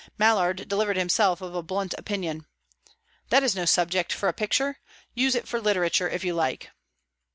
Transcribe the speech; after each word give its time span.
Mallard 0.17 0.67
delivered 0.67 0.97
himself 0.97 1.41
of 1.41 1.53
a 1.53 1.61
blunt 1.61 1.93
opinion. 1.95 2.47
"That 3.29 3.43
is 3.43 3.55
no 3.55 3.65
subject 3.65 4.11
for 4.11 4.27
a 4.27 4.33
picture. 4.33 4.79
Use 5.13 5.35
it 5.35 5.47
for 5.47 5.61
literature, 5.61 6.09
if 6.09 6.23
you 6.23 6.33
like." 6.33 6.71